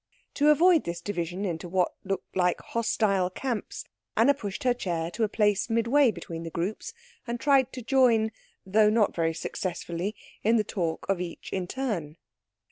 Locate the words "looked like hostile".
2.03-3.29